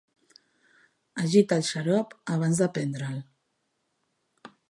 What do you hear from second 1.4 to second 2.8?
el xarop abans de